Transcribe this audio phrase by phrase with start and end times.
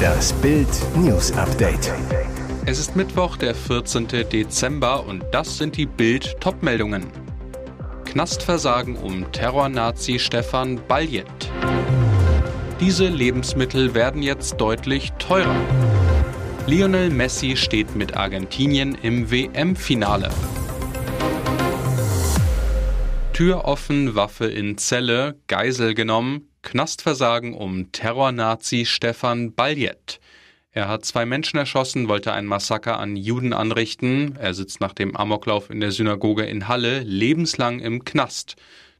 [0.00, 1.92] Das Bild News Update.
[2.66, 4.08] Es ist Mittwoch, der 14.
[4.08, 7.06] Dezember und das sind die Bild Topmeldungen.
[8.04, 11.26] Knastversagen um Terrornazi Stefan Baljet.
[12.80, 15.56] Diese Lebensmittel werden jetzt deutlich teurer.
[16.66, 20.30] Lionel Messi steht mit Argentinien im WM-Finale.
[23.32, 30.20] Tür offen, Waffe in Zelle, Geisel genommen, Knastversagen um Terrornazi Stefan Baljet.
[30.72, 34.36] Er hat zwei Menschen erschossen, wollte ein Massaker an Juden anrichten.
[34.36, 38.56] Er sitzt nach dem Amoklauf in der Synagoge in Halle lebenslang im Knast.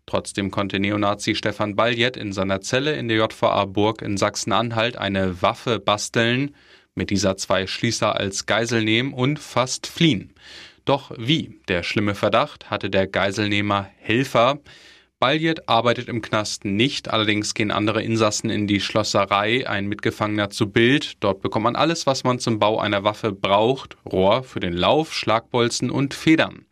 [0.07, 5.41] Trotzdem konnte Neonazi Stefan Baljet in seiner Zelle in der JVA Burg in Sachsen-Anhalt eine
[5.43, 6.57] Waffe basteln,
[6.97, 10.35] mit dieser zwei Schließer als Geisel nehmen und fast fliehen.
[10.85, 11.61] Doch wie?
[11.69, 14.59] Der schlimme Verdacht hatte der Geiselnehmer Helfer.
[15.21, 20.71] Baljet arbeitet im Knast nicht, allerdings gehen andere Insassen in die Schlosserei, ein Mitgefangener zu
[20.71, 21.23] Bild.
[21.23, 25.13] Dort bekommt man alles, was man zum Bau einer Waffe braucht: Rohr für den Lauf,
[25.13, 26.65] Schlagbolzen und Federn.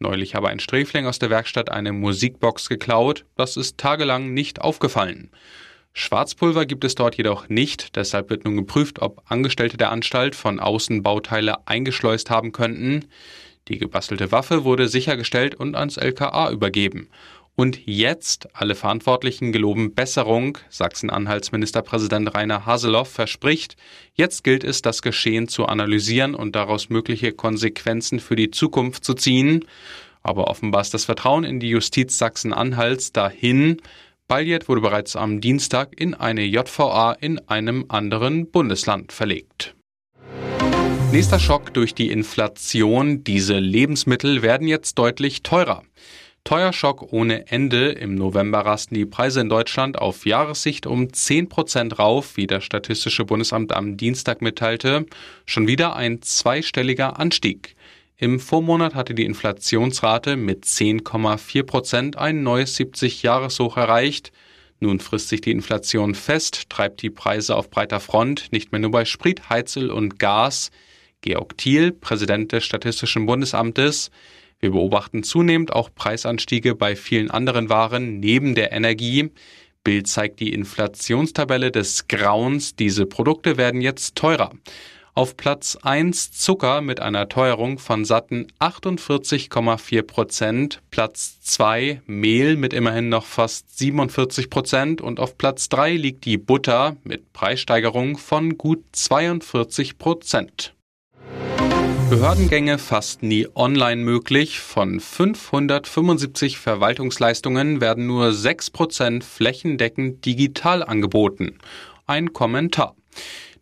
[0.00, 3.26] Neulich habe ein Sträfling aus der Werkstatt eine Musikbox geklaut.
[3.36, 5.30] Das ist tagelang nicht aufgefallen.
[5.92, 10.58] Schwarzpulver gibt es dort jedoch nicht, deshalb wird nun geprüft, ob Angestellte der Anstalt von
[10.58, 13.04] außen Bauteile eingeschleust haben könnten.
[13.68, 17.08] Die gebastelte Waffe wurde sichergestellt und ans LKA übergeben.
[17.56, 23.76] Und jetzt, alle Verantwortlichen geloben Besserung, Sachsen-Anhalts Ministerpräsident Rainer Haseloff verspricht,
[24.14, 29.14] jetzt gilt es, das Geschehen zu analysieren und daraus mögliche Konsequenzen für die Zukunft zu
[29.14, 29.64] ziehen.
[30.22, 33.76] Aber offenbar ist das Vertrauen in die Justiz Sachsen-Anhalts dahin.
[34.26, 39.76] Baljet wurde bereits am Dienstag in eine JVA in einem anderen Bundesland verlegt.
[41.12, 43.22] Nächster Schock durch die Inflation.
[43.22, 45.84] Diese Lebensmittel werden jetzt deutlich teurer.
[46.44, 47.92] Teuerschock ohne Ende.
[47.92, 52.64] Im November rasten die Preise in Deutschland auf Jahressicht um 10 Prozent rauf, wie das
[52.64, 55.06] Statistische Bundesamt am Dienstag mitteilte.
[55.46, 57.76] Schon wieder ein zweistelliger Anstieg.
[58.18, 64.30] Im Vormonat hatte die Inflationsrate mit 10,4 Prozent ein neues 70-Jahres-Hoch erreicht.
[64.80, 68.90] Nun frisst sich die Inflation fest, treibt die Preise auf breiter Front, nicht mehr nur
[68.90, 70.70] bei Sprit, Heizöl und Gas.
[71.22, 74.10] Georg Thiel, Präsident des Statistischen Bundesamtes,
[74.64, 79.30] wir beobachten zunehmend auch Preisanstiege bei vielen anderen Waren neben der Energie.
[79.84, 82.74] Bild zeigt die Inflationstabelle des Grauens.
[82.74, 84.52] Diese Produkte werden jetzt teurer.
[85.12, 90.80] Auf Platz 1 Zucker mit einer Teuerung von satten 48,4 Prozent.
[90.90, 95.02] Platz 2 Mehl mit immerhin noch fast 47 Prozent.
[95.02, 100.73] Und auf Platz 3 liegt die Butter mit Preissteigerung von gut 42 Prozent.
[102.10, 104.60] Behördengänge fast nie online möglich.
[104.60, 111.58] Von 575 Verwaltungsleistungen werden nur 6% flächendeckend digital angeboten.
[112.06, 112.94] Ein Kommentar.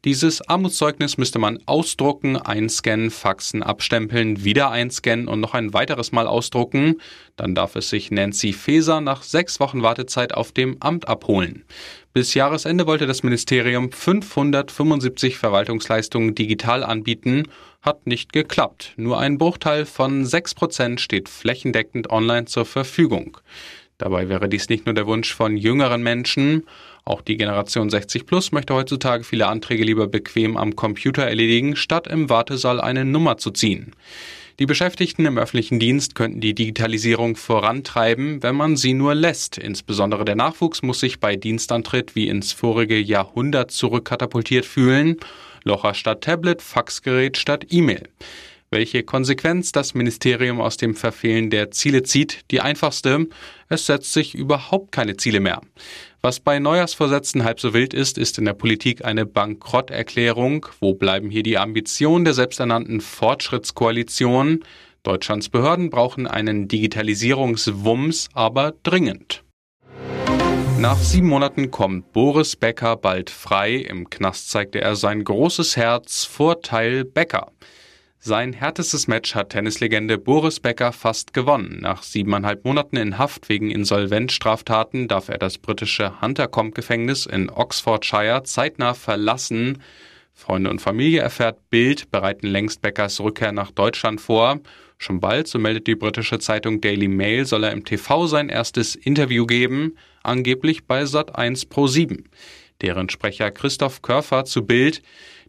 [0.05, 6.27] Dieses Armutszeugnis müsste man ausdrucken, einscannen, faxen, abstempeln, wieder einscannen und noch ein weiteres Mal
[6.27, 7.01] ausdrucken.
[7.37, 11.65] Dann darf es sich Nancy Faeser nach sechs Wochen Wartezeit auf dem Amt abholen.
[12.13, 17.45] Bis Jahresende wollte das Ministerium 575 Verwaltungsleistungen digital anbieten,
[17.83, 18.95] hat nicht geklappt.
[18.97, 23.39] Nur ein Bruchteil von 6% steht flächendeckend online zur Verfügung.
[23.99, 26.65] Dabei wäre dies nicht nur der Wunsch von jüngeren Menschen,
[27.05, 32.07] auch die Generation 60 Plus möchte heutzutage viele Anträge lieber bequem am Computer erledigen, statt
[32.07, 33.93] im Wartesaal eine Nummer zu ziehen.
[34.59, 39.59] Die Beschäftigten im öffentlichen Dienst könnten die Digitalisierung vorantreiben, wenn man sie nur lässt.
[39.59, 45.17] Insbesondere der Nachwuchs muss sich bei Dienstantritt wie ins vorige Jahrhundert zurückkatapultiert fühlen.
[45.65, 48.09] Locher statt Tablet, Faxgerät statt E-Mail.
[48.73, 53.27] Welche Konsequenz das Ministerium aus dem Verfehlen der Ziele zieht, die einfachste,
[53.69, 55.61] es setzt sich überhaupt keine Ziele mehr.
[56.23, 60.67] Was bei Neujahrsvorsätzen halb so wild ist, ist in der Politik eine Bankrotterklärung.
[60.81, 64.65] Wo bleiben hier die Ambitionen der selbsternannten Fortschrittskoalition?
[65.03, 69.43] Deutschlands Behörden brauchen einen Digitalisierungswumms, aber dringend.
[70.83, 73.77] Nach sieben Monaten kommt Boris Becker bald frei.
[73.77, 76.25] Im Knast zeigte er sein großes Herz.
[76.25, 77.53] Vorteil Becker.
[78.19, 81.79] Sein härtestes Match hat Tennislegende Boris Becker fast gewonnen.
[81.81, 88.95] Nach siebeneinhalb Monaten in Haft wegen Insolvenzstraftaten darf er das britische Huntercombe-Gefängnis in Oxfordshire zeitnah
[88.95, 89.85] verlassen.
[90.35, 94.59] Freunde und Familie erfährt Bild, bereiten längst Beckers Rückkehr nach Deutschland vor.
[94.99, 98.97] Schon bald, so meldet die britische Zeitung Daily Mail, soll er im TV sein erstes
[98.97, 102.25] Interview geben, angeblich bei Sat1 Pro 7
[102.83, 105.03] deren Sprecher Christoph Körfer zu Bild.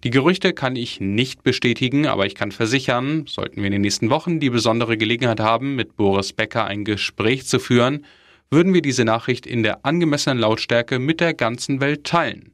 [0.04, 4.10] Die Gerüchte kann ich nicht bestätigen, aber ich kann versichern, sollten wir in den nächsten
[4.10, 8.06] Wochen die besondere Gelegenheit haben, mit Boris Becker ein Gespräch zu führen,
[8.50, 12.54] würden wir diese Nachricht in der angemessenen Lautstärke mit der ganzen Welt teilen.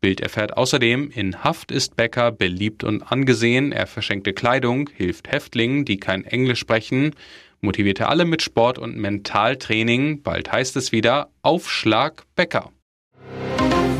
[0.00, 5.84] Bild erfährt außerdem, in Haft ist Becker beliebt und angesehen, er verschenkte Kleidung, hilft Häftlingen,
[5.84, 7.14] die kein Englisch sprechen,
[7.64, 12.70] motivierte alle mit Sport und Mentaltraining, bald heißt es wieder Aufschlag Becker.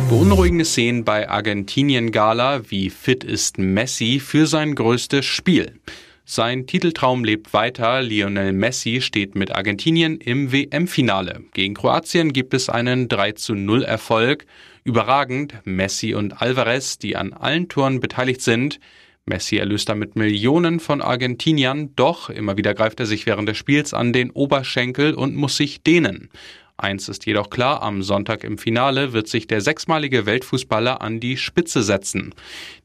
[0.09, 5.81] Beunruhigende Szenen bei Argentinien-Gala, wie fit ist Messi für sein größtes Spiel.
[6.27, 8.01] Sein Titeltraum lebt weiter.
[8.01, 11.43] Lionel Messi steht mit Argentinien im WM-Finale.
[11.53, 14.47] Gegen Kroatien gibt es einen 3 zu 0 Erfolg.
[14.85, 18.81] Überragend Messi und Alvarez, die an allen Toren beteiligt sind.
[19.27, 23.95] Messi erlöst damit Millionen von Argentiniern, doch immer wieder greift er sich während des Spiels
[23.95, 26.29] an den Oberschenkel und muss sich dehnen.
[26.77, 31.37] Eins ist jedoch klar, am Sonntag im Finale wird sich der sechsmalige Weltfußballer an die
[31.37, 32.35] Spitze setzen.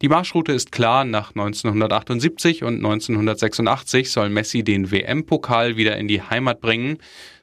[0.02, 6.22] Die Marschroute ist klar, nach 1978 und 1986 soll Messi den WM-Pokal wieder in die
[6.22, 7.00] Heimat bringen.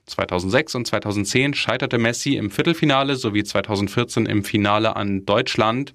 [0.07, 5.95] 2006 und 2010 scheiterte Messi im Viertelfinale sowie 2014 im Finale an Deutschland.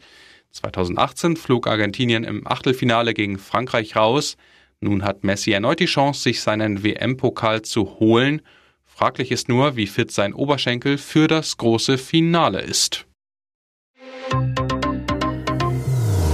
[0.52, 4.38] 2018 flog Argentinien im Achtelfinale gegen Frankreich raus.
[4.80, 8.42] Nun hat Messi erneut die Chance, sich seinen WM-Pokal zu holen
[9.02, 13.08] Fraglich ist nur, wie fit sein Oberschenkel für das große Finale ist.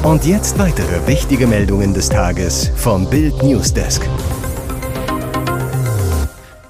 [0.03, 4.01] Und jetzt weitere wichtige Meldungen des Tages vom Bild Newsdesk.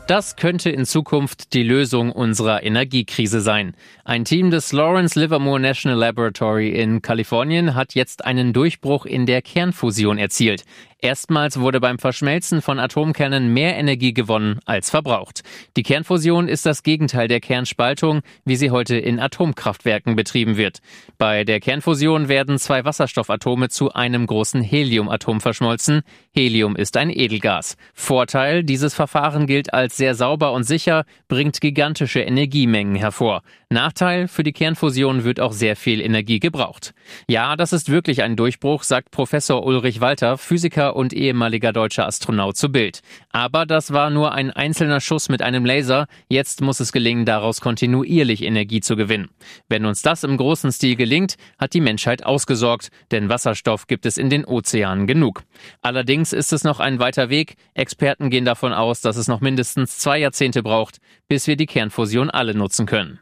[0.07, 3.75] Das könnte in Zukunft die Lösung unserer Energiekrise sein.
[4.06, 9.42] Ein Team des Lawrence Livermore National Laboratory in Kalifornien hat jetzt einen Durchbruch in der
[9.42, 10.63] Kernfusion erzielt.
[10.99, 15.44] Erstmals wurde beim Verschmelzen von Atomkernen mehr Energie gewonnen als verbraucht.
[15.75, 20.79] Die Kernfusion ist das Gegenteil der Kernspaltung, wie sie heute in Atomkraftwerken betrieben wird.
[21.19, 26.01] Bei der Kernfusion werden zwei Wasserstoffatome zu einem großen Heliumatom verschmolzen.
[26.33, 27.77] Helium ist ein Edelgas.
[27.93, 33.43] Vorteil, dieses Verfahren gilt als sehr sauber und sicher, bringt gigantische Energiemengen hervor.
[33.69, 36.93] Nachteil, für die Kernfusion wird auch sehr viel Energie gebraucht.
[37.29, 42.55] Ja, das ist wirklich ein Durchbruch, sagt Professor Ulrich Walter, Physiker und ehemaliger deutscher Astronaut
[42.55, 43.01] zu Bild.
[43.33, 46.07] Aber das war nur ein einzelner Schuss mit einem Laser.
[46.29, 49.31] Jetzt muss es gelingen, daraus kontinuierlich Energie zu gewinnen.
[49.67, 54.17] Wenn uns das im großen Stil gelingt, hat die Menschheit ausgesorgt, denn Wasserstoff gibt es
[54.17, 55.43] in den Ozeanen genug.
[55.81, 57.55] Allerdings ist es noch ein weiter Weg.
[57.73, 62.29] Experten gehen davon aus, dass es noch mindestens zwei Jahrzehnte braucht, bis wir die Kernfusion
[62.29, 63.19] alle nutzen können.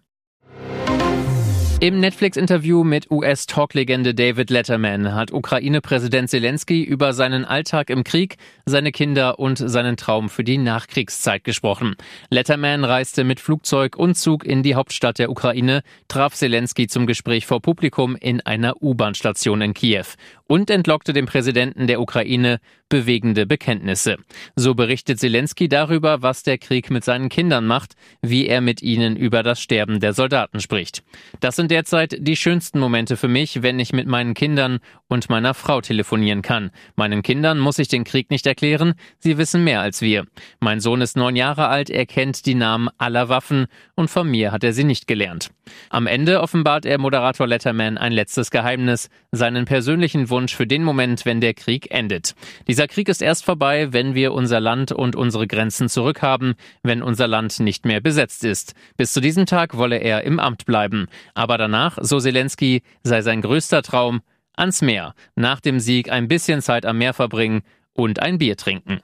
[1.81, 8.93] Im Netflix-Interview mit US-Talk-Legende David Letterman hat Ukraine-Präsident Zelensky über seinen Alltag im Krieg, seine
[8.93, 11.95] Kinder und seinen Traum für die Nachkriegszeit gesprochen.
[12.29, 17.45] Letterman reiste mit Flugzeug und Zug in die Hauptstadt der Ukraine, traf Zelensky zum Gespräch
[17.45, 20.05] vor Publikum in einer U-Bahn-Station in Kiew
[20.47, 24.17] und entlockte dem Präsidenten der Ukraine bewegende Bekenntnisse.
[24.55, 29.15] So berichtet Zelensky darüber, was der Krieg mit seinen Kindern macht, wie er mit ihnen
[29.15, 31.03] über das Sterben der Soldaten spricht.
[31.39, 35.53] Das sind derzeit die schönsten Momente für mich, wenn ich mit meinen Kindern und meiner
[35.53, 36.71] Frau telefonieren kann.
[36.95, 40.25] Meinen Kindern muss ich den Krieg nicht erklären, sie wissen mehr als wir.
[40.59, 43.65] Mein Sohn ist neun Jahre alt, er kennt die Namen aller Waffen
[43.95, 45.49] und von mir hat er sie nicht gelernt.
[45.89, 51.25] Am Ende offenbart er Moderator Letterman ein letztes Geheimnis, seinen persönlichen Wunsch für den Moment,
[51.25, 52.35] wenn der Krieg endet.
[52.67, 57.27] Dieser Krieg ist erst vorbei, wenn wir unser Land und unsere Grenzen zurückhaben, wenn unser
[57.27, 58.73] Land nicht mehr besetzt ist.
[58.97, 61.07] Bis zu diesem Tag wolle er im Amt bleiben.
[61.33, 64.21] Aber danach, so Zelensky, sei sein größter Traum,
[64.55, 67.61] ans Meer, nach dem Sieg ein bisschen Zeit am Meer verbringen
[67.93, 69.01] und ein Bier trinken.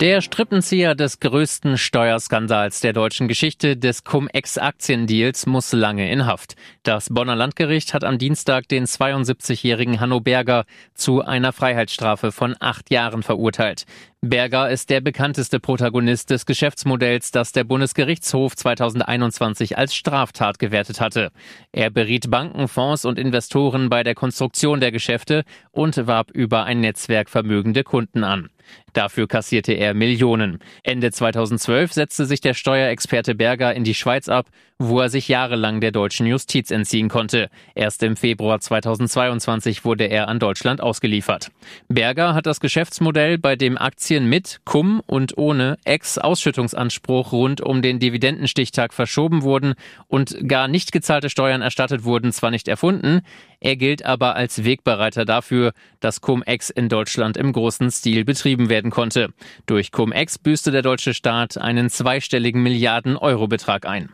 [0.00, 6.56] Der Strippenzieher des größten Steuerskandals der deutschen Geschichte des Cum-Ex-Aktiendeals muss lange in Haft.
[6.82, 12.90] Das Bonner Landgericht hat am Dienstag den 72-jährigen Hanno Berger zu einer Freiheitsstrafe von acht
[12.90, 13.86] Jahren verurteilt.
[14.28, 21.30] Berger ist der bekannteste Protagonist des Geschäftsmodells, das der Bundesgerichtshof 2021 als Straftat gewertet hatte.
[21.72, 26.80] Er beriet Banken, Fonds und Investoren bei der Konstruktion der Geschäfte und warb über ein
[26.80, 28.48] Netzwerk vermögende Kunden an.
[28.94, 30.58] Dafür kassierte er Millionen.
[30.82, 34.46] Ende 2012 setzte sich der Steuerexperte Berger in die Schweiz ab,
[34.88, 37.48] wo er sich jahrelang der deutschen Justiz entziehen konnte.
[37.74, 41.50] Erst im Februar 2022 wurde er an Deutschland ausgeliefert.
[41.88, 47.98] Berger hat das Geschäftsmodell, bei dem Aktien mit, cum und ohne Ex-Ausschüttungsanspruch rund um den
[47.98, 49.74] Dividendenstichtag verschoben wurden
[50.08, 53.22] und gar nicht gezahlte Steuern erstattet wurden, zwar nicht erfunden,
[53.64, 58.90] er gilt aber als Wegbereiter dafür, dass Cum-Ex in Deutschland im großen Stil betrieben werden
[58.90, 59.30] konnte.
[59.64, 64.10] Durch Cum-Ex büßte der deutsche Staat einen zweistelligen Milliarden-Euro-Betrag ein.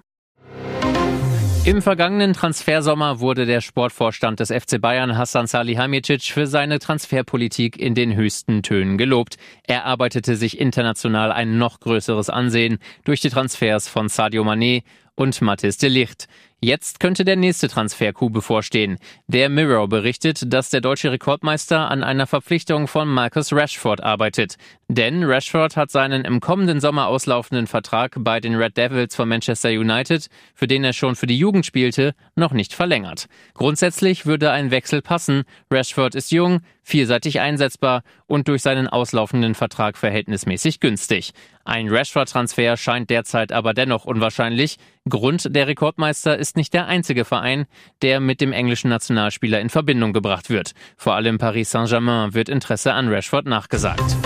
[1.67, 7.95] Im vergangenen Transfersommer wurde der Sportvorstand des FC Bayern Hassan Salihamidzic für seine Transferpolitik in
[7.95, 9.37] den höchsten Tönen gelobt.
[9.65, 14.85] Er arbeitete sich international ein noch größeres Ansehen durch die Transfers von Sadio Mané
[15.17, 16.29] und Mathis de Licht.
[16.63, 18.99] Jetzt könnte der nächste Transfercoup bevorstehen.
[19.29, 24.57] Der Mirror berichtet, dass der deutsche Rekordmeister an einer Verpflichtung von Marcus Rashford arbeitet.
[24.89, 29.71] Denn Rashford hat seinen im kommenden Sommer auslaufenden Vertrag bei den Red Devils von Manchester
[29.71, 33.29] United, für den er schon für die Jugend spielte, noch nicht verlängert.
[33.55, 35.45] Grundsätzlich würde ein Wechsel passen.
[35.71, 41.33] Rashford ist jung, vielseitig einsetzbar und durch seinen auslaufenden Vertrag verhältnismäßig günstig.
[41.65, 44.77] Ein Rashford-Transfer scheint derzeit aber dennoch unwahrscheinlich.
[45.09, 47.67] Grund der Rekordmeister ist nicht der einzige Verein,
[48.03, 50.73] der mit dem englischen Nationalspieler in Verbindung gebracht wird.
[50.97, 54.17] Vor allem Paris Saint-Germain wird Interesse an Rashford nachgesagt.